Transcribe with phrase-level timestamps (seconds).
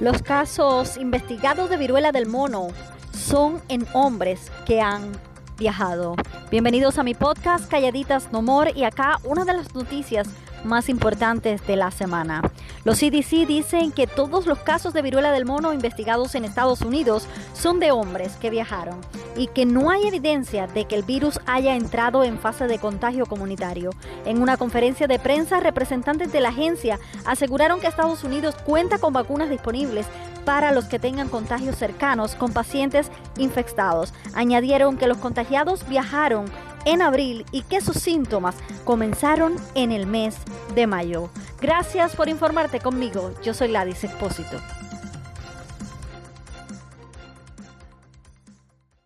[0.00, 2.68] Los casos investigados de viruela del mono
[3.12, 5.10] son en hombres que han
[5.58, 6.14] viajado.
[6.52, 10.28] Bienvenidos a mi podcast Calladitas No More y acá una de las noticias
[10.64, 12.42] más importantes de la semana.
[12.84, 17.26] Los CDC dicen que todos los casos de viruela del mono investigados en Estados Unidos
[17.52, 19.00] son de hombres que viajaron
[19.36, 23.26] y que no hay evidencia de que el virus haya entrado en fase de contagio
[23.26, 23.90] comunitario.
[24.24, 29.12] En una conferencia de prensa, representantes de la agencia aseguraron que Estados Unidos cuenta con
[29.12, 30.06] vacunas disponibles
[30.44, 34.14] para los que tengan contagios cercanos con pacientes infectados.
[34.34, 36.46] Añadieron que los contagiados viajaron
[36.88, 40.36] en abril y que sus síntomas comenzaron en el mes
[40.74, 41.28] de mayo.
[41.60, 43.32] Gracias por informarte conmigo.
[43.42, 44.56] Yo soy Ladis Expósito.